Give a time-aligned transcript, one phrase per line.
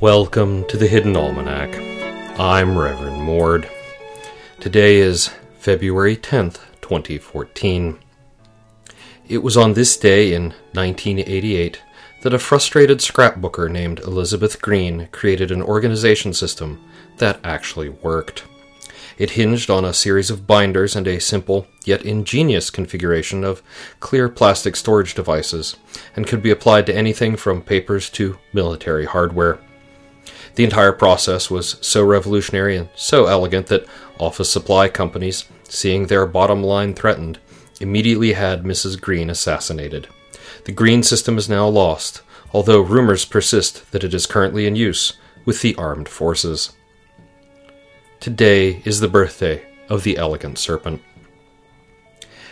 [0.00, 1.74] Welcome to the Hidden Almanac.
[2.38, 3.66] I'm Reverend Mord.
[4.60, 7.98] Today is February 10th, 2014.
[9.26, 11.80] It was on this day in 1988
[12.20, 16.84] that a frustrated scrapbooker named Elizabeth Green created an organization system
[17.16, 18.44] that actually worked.
[19.16, 23.62] It hinged on a series of binders and a simple yet ingenious configuration of
[24.00, 25.76] clear plastic storage devices,
[26.14, 29.58] and could be applied to anything from papers to military hardware.
[30.56, 33.86] The entire process was so revolutionary and so elegant that
[34.18, 37.38] office supply companies, seeing their bottom line threatened,
[37.78, 38.98] immediately had Mrs.
[38.98, 40.08] Green assassinated.
[40.64, 45.18] The Green system is now lost, although rumors persist that it is currently in use
[45.44, 46.72] with the armed forces.
[48.18, 51.02] Today is the birthday of the elegant serpent.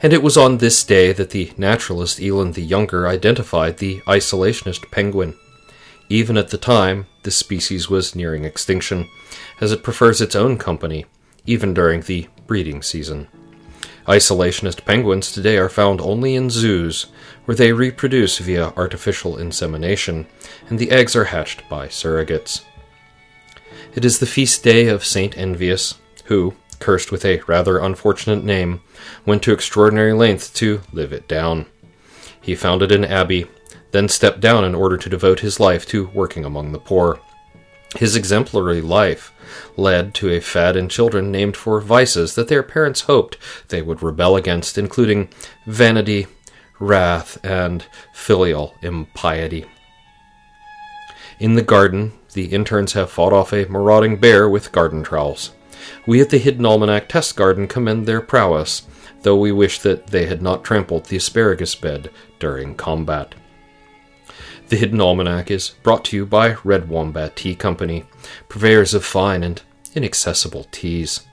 [0.00, 4.88] And it was on this day that the naturalist Eland the Younger identified the isolationist
[4.92, 5.34] penguin.
[6.08, 9.08] Even at the time, this species was nearing extinction,
[9.60, 11.04] as it prefers its own company,
[11.44, 13.28] even during the breeding season.
[14.06, 17.06] Isolationist penguins today are found only in zoos,
[17.44, 20.26] where they reproduce via artificial insemination,
[20.70, 22.62] and the eggs are hatched by surrogates.
[23.94, 28.80] It is the feast day of Saint Envious, who, cursed with a rather unfortunate name,
[29.26, 31.66] went to extraordinary lengths to live it down.
[32.40, 33.46] He founded an abbey
[33.90, 37.20] then stepped down in order to devote his life to working among the poor.
[37.96, 39.32] His exemplary life
[39.76, 44.02] led to a fad in children named for vices that their parents hoped they would
[44.02, 45.30] rebel against, including
[45.66, 46.26] vanity,
[46.78, 49.64] wrath, and filial impiety.
[51.40, 55.52] In the garden, the interns have fought off a marauding bear with garden trowels.
[56.06, 58.82] We at the Hidden Almanac Test Garden commend their prowess,
[59.22, 63.34] though we wish that they had not trampled the asparagus bed during combat.
[64.68, 68.04] The Hidden Almanac is brought to you by Red Wombat Tea Company,
[68.50, 69.62] purveyors of fine and
[69.94, 71.26] inaccessible teas.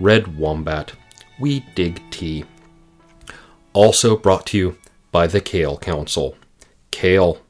[0.00, 0.92] Red Wombat,
[1.38, 2.46] we dig tea.
[3.74, 4.78] Also brought to you
[5.12, 6.38] by the Kale Council.
[6.90, 7.42] Kale,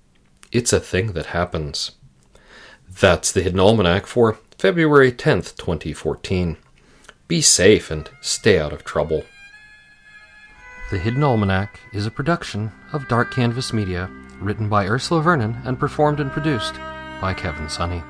[0.50, 1.92] it's a thing that happens.
[2.88, 6.56] That's the Hidden Almanac for February 10th, 2014.
[7.28, 9.22] Be safe and stay out of trouble.
[10.90, 14.10] The Hidden Almanac is a production of Dark Canvas Media
[14.40, 16.74] written by Ursula Vernon and performed and produced
[17.20, 18.02] by Kevin Sonney.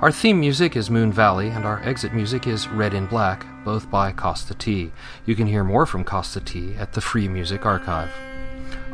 [0.00, 3.90] Our theme music is Moon Valley, and our exit music is Red in Black, both
[3.90, 4.90] by Kosta T.
[5.26, 8.10] You can hear more from Kosta T at the Free Music Archive.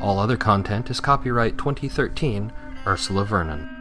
[0.01, 2.53] All other content is copyright 2013
[2.87, 3.78] Ursula Vernon.